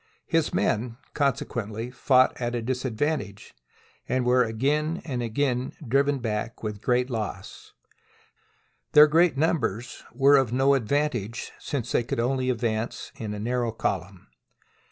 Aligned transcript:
His 0.25 0.45
THE 0.45 0.45
SIEGE 0.45 0.47
OF 0.47 0.49
SAGUNTUM 0.63 0.81
men, 0.89 0.97
consequently, 1.13 1.91
fought 1.91 2.41
at 2.41 2.55
a 2.55 2.61
disadvantage 2.63 3.53
and 4.09 4.25
were 4.25 4.43
again 4.43 4.99
and 5.05 5.21
again 5.21 5.73
driven 5.87 6.17
back 6.17 6.63
with 6.63 6.81
great 6.81 7.11
loss. 7.11 7.73
Their 8.93 9.05
great 9.05 9.37
numbers 9.37 10.03
were 10.11 10.37
of 10.37 10.51
no 10.51 10.73
advantage, 10.73 11.51
since 11.59 11.91
they 11.91 12.01
could 12.03 12.17
advance 12.19 13.11
only 13.19 13.25
in 13.25 13.33
a 13.35 13.39
narrow 13.39 13.71
column. 13.71 14.25